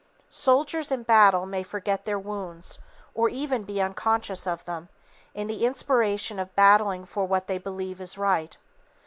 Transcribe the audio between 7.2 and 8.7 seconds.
what they believe is right.